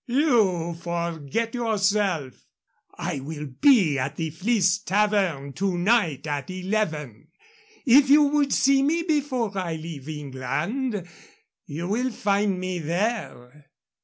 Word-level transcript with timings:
"You 0.07 0.73
forget 0.81 1.53
yourself. 1.53 2.47
I 2.97 3.19
will 3.19 3.45
be 3.45 3.99
at 3.99 4.15
the 4.15 4.31
Fleece 4.31 4.79
Tavern 4.79 5.53
to 5.53 5.77
night 5.77 6.25
at 6.25 6.49
eleven. 6.49 7.27
If 7.85 8.09
you 8.09 8.23
would 8.23 8.51
see 8.51 8.81
me 8.81 9.03
before 9.03 9.55
I 9.55 9.75
leave 9.75 10.09
England, 10.09 11.07
you 11.67 11.87
will 11.87 12.09
find 12.09 12.59
me 12.59 12.79
there. 12.79 13.67